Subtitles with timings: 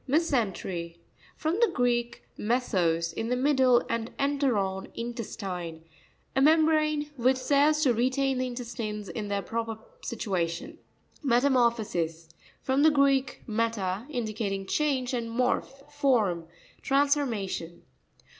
[0.07, 2.79] Me'sentery.—From the Greek, me Magical.
[2.79, 2.95] A hammer.
[2.95, 5.83] A sos, in the middle, and enteron, in testine.
[6.35, 10.79] A membrane which serves to retain the intestines in their proper situation.
[11.23, 16.47] Meramo'rPHosis.—From the Greek, meta, indicating change, and mor phe, form.
[16.81, 17.83] Transformation.